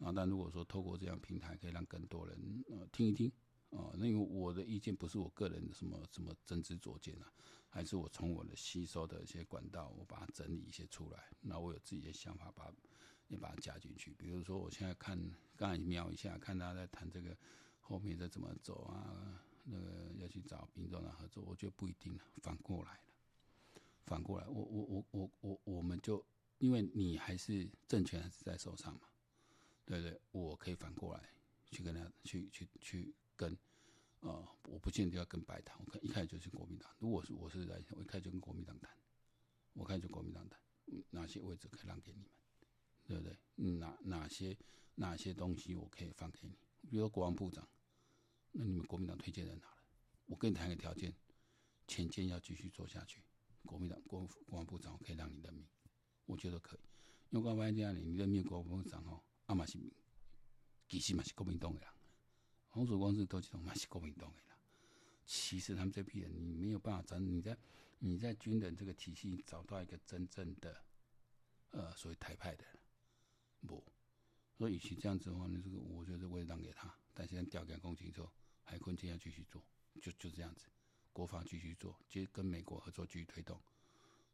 [0.00, 3.32] 啊，但如果说透过这样平台，可以让更多人呃听一听，
[3.70, 7.32] 哦，那因为我的意见不是我个人的什么什么真知灼见啊，
[7.70, 12.70] 还是我从我的吸收的一些管道，我把它整理一些出来，那我有自己的想法，把
[13.28, 14.12] 也把它加进去。
[14.18, 15.18] 比如说，我现在看
[15.56, 17.34] 刚才瞄一下，看他在谈这个
[17.78, 23.00] 后面再怎么走啊，那个要去找民众的合作，我觉得不一定了，反过来了，
[24.06, 26.24] 反过来，我我我我我我们就
[26.58, 29.02] 因为你还是政权还是在手上嘛。
[29.86, 31.28] 对不对，我可以反过来
[31.72, 33.58] 去跟他去去去跟，
[34.20, 36.88] 呃，我不见得要跟白谈，我看一开始就是国民党。
[37.00, 38.88] 如果是我是来，我一开始就跟国民党谈，
[39.72, 40.60] 我开始就国民党谈，
[41.10, 42.28] 哪些位置可以让给你们，
[43.02, 43.36] 对不对？
[43.80, 44.56] 哪哪些
[44.94, 46.56] 哪些东西我可以放给你？
[46.88, 47.68] 比如说国防部长，
[48.52, 49.76] 那你们国民党推荐人哪了？
[50.26, 51.14] 我跟你谈个条件，
[51.86, 53.22] 前建要继续做下去，
[53.64, 55.66] 国民党国国防部长我可以让你任命，
[56.26, 56.80] 我觉得可以。
[57.30, 59.22] 因为我发现这样，你任命国防部长哦。
[59.46, 59.78] 阿马是，
[60.88, 61.88] 其实嘛是国民党的人，
[62.68, 64.56] 红曙光是都这种嘛是国民党的人。
[65.24, 67.56] 其实他们这批人，你没有办法找你在
[67.98, 70.84] 你在军人这个体系找到一个真正的
[71.70, 72.78] 呃所谓台派的人，
[73.66, 73.84] 不，
[74.56, 76.92] 所以与其这样子的话，呢，这个我觉得我也让给他。
[77.12, 78.32] 但现在调给公情之后，
[78.64, 79.62] 海空军要继续做，
[80.00, 80.66] 就就这样子，
[81.12, 83.60] 国防继续做，接跟美国合作继续推动。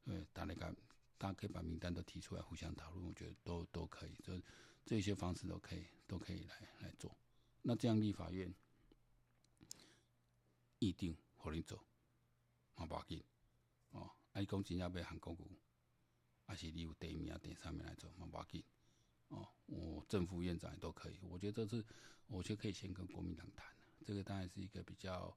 [0.04, 0.76] 对，大家看，
[1.18, 4.14] 大家可以把名单都提出来，互相讨论，我觉得都都可以。
[4.22, 4.40] 就
[4.84, 7.16] 这些方式都可以，都可以来来做。
[7.62, 8.54] 那这样立法院
[10.78, 11.84] 议定和你走，
[12.74, 13.22] 好不要紧
[13.90, 14.10] 哦。
[14.32, 15.50] 啊，你讲真要被韩国股，
[16.44, 18.62] 还是你有第一名啊、第三名来做，好不要紧
[19.28, 19.48] 哦。
[19.66, 21.18] 我正副院长也都可以。
[21.22, 21.84] 我觉得这是，
[22.28, 23.75] 我觉得可以先跟国民党谈。
[24.06, 25.36] 这个当然是一个比较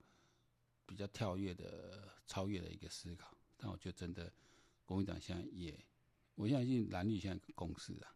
[0.85, 3.35] 比较跳跃的、超越的一个思考。
[3.57, 4.31] 但我觉得真的，
[4.85, 5.77] 国民党现在也，
[6.35, 8.15] 我相信蓝绿现在共识啊。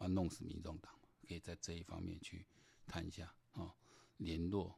[0.00, 0.92] 要弄死民众党，
[1.26, 2.44] 可以在这一方面去
[2.86, 3.72] 谈一下哦，
[4.16, 4.76] 联络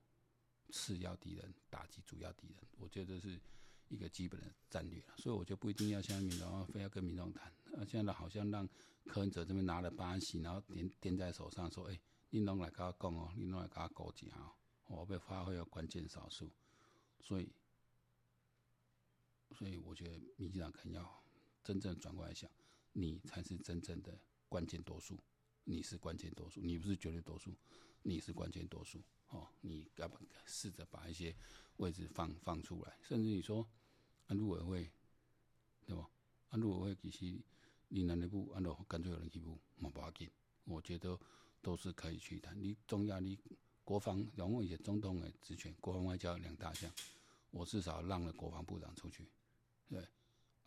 [0.71, 3.41] 次要敌人，打击主要敌人，我觉得这是
[3.89, 5.03] 一个基本的战略。
[5.17, 7.51] 所以我就不一定要像民众，非要跟民众谈。
[7.75, 8.69] 啊，现在好像让
[9.07, 14.53] 柯文哲这边拿了八席，然后掂掂在手上说：“哎、你弄来跟我讲哦，你弄来跟我勾结啊，
[14.95, 16.51] 我被发挥了关键少数。”
[17.21, 17.49] 所以，
[19.53, 21.25] 所以我觉得民进党可能要
[21.63, 22.51] 真正转过来想，
[22.93, 24.19] 你才是真正的。
[24.47, 25.19] 关键多数，
[25.65, 27.53] 你是关键多数，你不是绝对多数，
[28.03, 29.03] 你是关键多数。
[29.31, 31.35] 哦，你要不该试着把一些
[31.79, 33.69] 位置放放出来，甚至你说，
[34.27, 34.93] 安，陆委会，
[35.85, 36.09] 对吧？
[36.51, 37.43] 安，陆委会其实
[37.89, 40.31] 你南内部，按照干脆有人去补，冇要紧，
[40.65, 41.19] 我觉得
[41.61, 42.57] 都是可以去谈。
[42.63, 43.37] 你中央，你
[43.85, 46.91] 国防，然后一些总统的职权，国防外交两大项，
[47.51, 49.29] 我至少让了国防部长出去，
[49.89, 50.05] 对。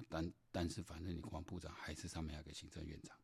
[0.08, 3.18] 但但是反正你国防部长还是上面那个行政院长，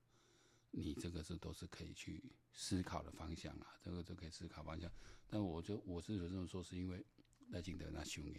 [0.71, 4.91] 你这个是都是可以去思考的方向啊，这个都可以思考方向。
[5.27, 7.05] 但我就我是有这么说，是因为
[7.49, 8.31] 赖清德那上个，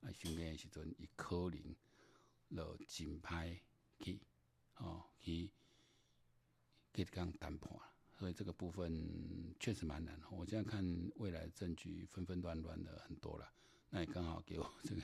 [0.00, 1.76] 那上个的时阵，伊可能
[2.48, 3.60] 了金牌
[4.00, 4.18] 去
[4.76, 5.50] 哦去
[6.92, 7.78] 跟刚谈判，
[8.22, 9.04] 所以这个部分
[9.58, 10.16] 确实蛮难。
[10.30, 10.80] 我现在看
[11.16, 13.52] 未来证据纷纷乱乱的很多了，
[13.90, 15.02] 那也刚好给我这个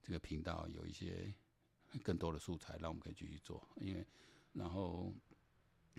[0.00, 1.34] 这个频道有一些
[2.04, 3.68] 更多的素材，让我们可以继续做。
[3.80, 4.06] 因为
[4.52, 5.12] 然后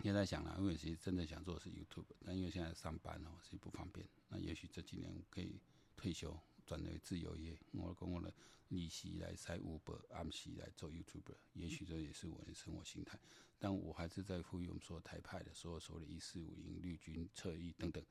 [0.01, 4.07] 现在想了，因为其实真的想做的是 YouTube，但因为现在上班哦，所以不方便。
[4.29, 5.59] 那也许这几年可以
[5.97, 6.39] 退休。
[6.65, 8.33] 转为自由业，我跟我的
[8.69, 13.19] 利息来塞 Uber，暗时来做 YouTuber，也许这也是我的生活形态。
[13.57, 18.03] 但我还是在呼吁我们说台派的所有所有的“一四五零”绿军侧翼等等，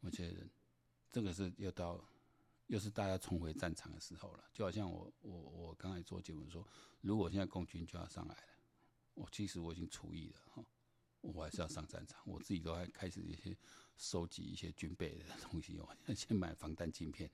[0.00, 0.46] 我觉得
[1.10, 2.04] 这个是又到
[2.66, 4.44] 又是大家重回战场的时候了。
[4.52, 6.66] 就好像我我我刚才做节目说，
[7.00, 8.42] 如果现在共军就要上来了，
[9.14, 10.64] 我其实我已经除役了哈，
[11.22, 13.56] 我还是要上战场，我自己都还开始一些
[13.96, 17.30] 收集一些军备的东西，我先买防弹镜片。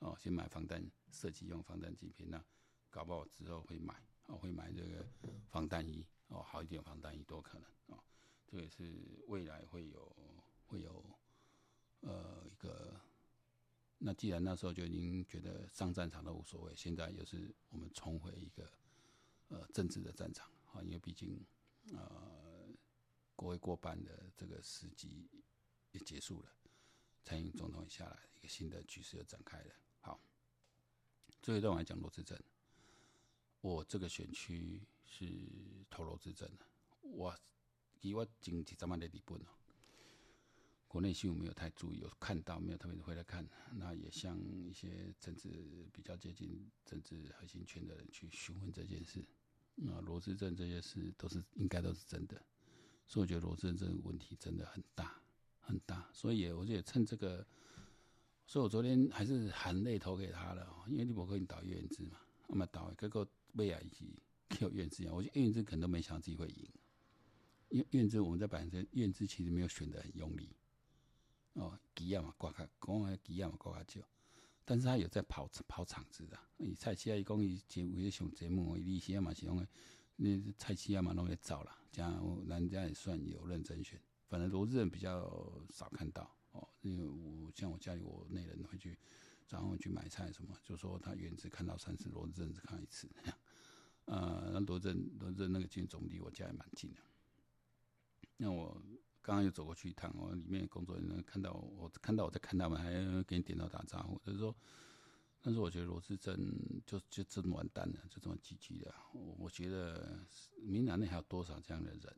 [0.00, 2.44] 哦，先买防弹设计用防弹镜片，那
[2.90, 3.94] 搞不好之后会买，
[4.26, 5.06] 哦，会买这个
[5.48, 8.04] 防弹衣，哦，好一点防弹衣都可能，哦，
[8.46, 10.16] 这也是未来会有
[10.66, 11.04] 会有
[12.00, 13.00] 呃一个，
[13.98, 18.70] 那既然那时候就已经觉得上战场都无所谓，现在又是我们重回一个
[19.48, 21.42] 呃政治的战场，啊，因为毕竟
[21.92, 22.68] 呃
[23.34, 25.26] 国会过半的这个时机
[25.92, 26.52] 也结束了，
[27.24, 29.74] 蔡英总统也下来，一个新的局势又展开了。
[31.46, 32.36] 好，最后一段我来讲罗智正。
[33.60, 35.24] 我这个选区是
[35.88, 36.66] 投罗智正的。
[37.02, 37.38] 我
[38.00, 39.46] 以我经济这么的底部呢，
[40.88, 43.48] 国内新闻没有太注意，有看到没有特别回来看。
[43.76, 45.48] 那也向一些政治
[45.92, 49.24] 比较接近政治核心圈的人去询问这件事。
[49.76, 52.42] 那罗智正这些事都是应该都是真的，
[53.06, 55.22] 所以我觉得罗智正这个问题真的很大
[55.60, 56.10] 很大。
[56.12, 57.46] 所以我也趁这个。
[58.46, 64.08] 所以我昨天还是含泪投给他了，因为你不可以导叶元之嘛，那么导结果未来一起
[64.60, 66.68] 有叶元之，我觉得叶元之可能都没想到自己会赢，
[67.70, 70.54] 因为叶元之我们在本身叶元之其实没有选得很用力，
[71.54, 74.00] 哦，吉亚嘛挂卡，讲话基亚嘛挂卡久，
[74.64, 79.66] 但是他有在跑跑场子的，以蔡奇亚一讲伊节目上节目，伊利息亚嘛是讲的，
[80.14, 85.28] 那蔡奇亚嘛拢会走了，这样人家也算有认真选，反正罗智正比较
[85.70, 86.32] 少看到。
[86.56, 88.98] 哦，因为我像我家里，我那人会去
[89.46, 93.08] 早上去买菜什么，就说他元之看到三次，罗志正只看一次。
[94.06, 97.00] 呃，那罗智罗智那个军总离我家也蛮近的。
[98.36, 98.80] 那我
[99.20, 104.18] 刚刚又走过去一趟，我里面工作人员看到我，看到我在看他们，还给你点头打招呼。
[104.24, 104.54] 就是说，
[105.42, 106.38] 但是我觉得罗志正
[106.86, 108.94] 就就这么完蛋了，就这么积极的。
[109.12, 110.24] 我我觉得
[110.62, 112.16] 闽南内还有多少这样的人？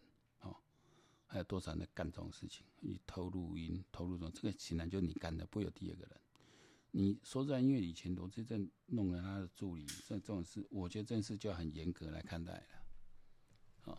[1.28, 2.64] 还有多少人在干这种事情？
[2.80, 6.20] 你偷录音、偷录这种，这个显然就是你干的，不会有第二个人。
[6.90, 12.66] 你说实在，因为以前罗志正弄了他的助理，这这种事，我觉得这件事就很严格来看待了。
[13.84, 13.98] 哦，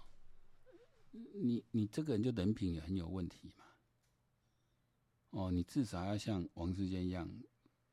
[1.12, 3.64] 你你这个人就人品也很有问题嘛。
[5.30, 7.30] 哦，你至少要像王世坚一样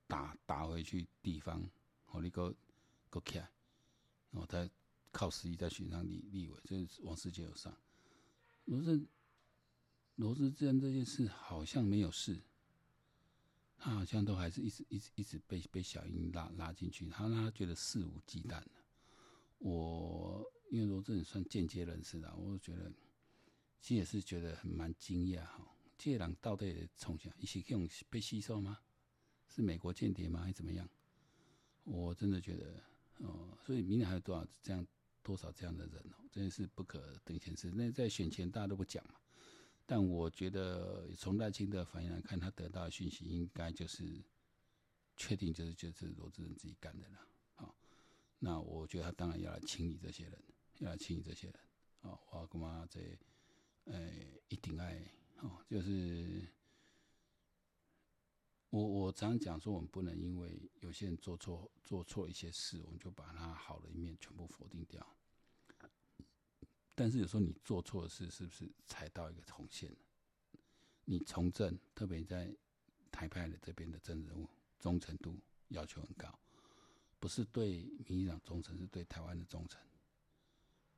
[0.07, 1.63] 打打回去地方，
[2.07, 2.57] 哦，你个
[3.11, 3.47] 个开，
[4.31, 4.67] 哦，他
[5.13, 7.77] 靠实力在选上立立委，这是王世坚有上，
[8.65, 9.07] 罗智。
[10.17, 12.39] 罗志正这件事好像没有事，
[13.79, 18.63] 他好像都还是一直一直一直被被小英拉拉进去，他让他觉得肆无忌惮。
[19.59, 22.91] 我因为罗智正算间接认识的，我觉得
[23.81, 25.67] 其实也是觉得很蛮惊讶哈。
[25.99, 28.79] 这个人到底从小一起用被吸收吗？
[29.49, 30.41] 是美国间谍吗？
[30.41, 30.89] 还是怎么样？
[31.85, 32.83] 我真的觉得
[33.19, 34.87] 哦，所以明年还有多少这样
[35.23, 37.71] 多少这样的人哦，真的是不可等闲事。
[37.71, 39.15] 那在选前大家都不讲嘛。
[39.89, 44.21] 但我觉得从赖清德反应来看，他得到的讯息应该就是
[45.17, 47.19] 确定就是就是罗志仁自己干的了。
[47.55, 47.75] 好，
[48.41, 50.43] 那我觉得他当然要来清理这些人，
[50.79, 51.57] 要来清理这些人。
[52.01, 53.01] 哦，我干嘛这
[53.85, 54.11] 呃
[54.49, 55.01] 一定爱
[55.39, 56.45] 哦，就是
[58.71, 65.07] 我我常讲说，我们不能因为有些人做错做错一些事，我们就把他好的一面全部否定掉。
[66.97, 69.95] 但是有时候你做错的事，是不是踩到一个红线？
[71.05, 72.53] 你从政，特别在
[73.13, 74.49] 台派的这边的政治人物
[74.81, 75.39] 忠诚度
[75.69, 76.37] 要求很高，
[77.21, 79.81] 不是对民进党忠诚，是对台湾的忠诚。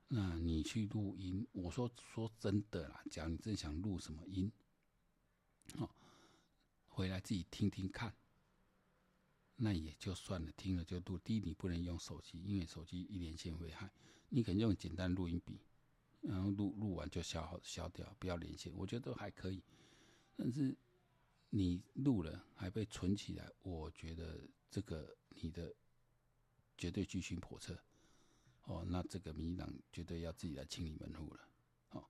[0.07, 4.51] 那你去录音，我说说真的啦，假如你真想录什么音，
[5.77, 5.87] 哦，
[6.87, 8.15] 回来自己听听看。
[9.57, 11.19] 那也就算了，听了就录。
[11.19, 13.91] 第一，你不能用手机，因为手机一连线危害。
[14.29, 15.59] 你可能用简单录音笔，
[16.21, 19.61] 然后录录完就消消掉，不要连线，我觉得都还可以。
[20.35, 20.75] 但是
[21.49, 24.39] 你录了还被存起来，我觉得
[24.69, 25.73] 这个你的
[26.77, 27.77] 绝对居心叵测。
[28.63, 31.49] 哦，那这个民进党绝对要自己来清理门户了。
[31.87, 32.07] 好、哦，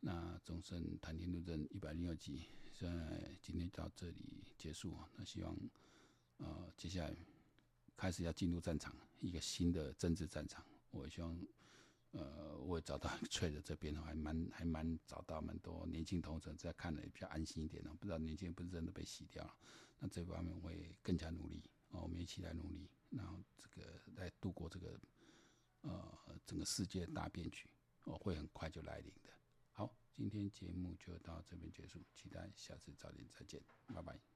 [0.00, 2.48] 那忠胜谈天论政一百零二集，
[2.78, 4.96] 在今天到这里结束。
[5.16, 5.56] 那希望。
[6.38, 7.16] 呃，接下来
[7.96, 10.62] 开始要进入战场，一个新的政治战场。
[10.90, 11.34] 我希望，
[12.12, 17.94] 呃，我也找到翠的这边还蛮还蛮找到蛮多年轻同城在看了也比较安心一点哦。
[18.00, 19.56] 不知道年轻人不是真的被洗掉了，
[19.98, 24.98] 那这方面我会更加努力哦，我们一起来努力，然后这个来度过这个
[25.82, 27.68] 呃整个世界大变局
[28.04, 29.30] 哦，会很快就来临的。
[29.72, 33.62] 好，今天节目就到这边结束，期待下次早点再见，
[33.94, 34.35] 拜拜。